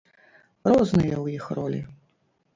Розныя 0.71 1.13
ў 1.23 1.25
іх 1.41 1.45
ролі. 1.61 1.81